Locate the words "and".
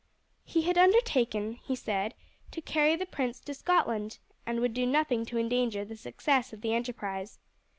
4.47-4.59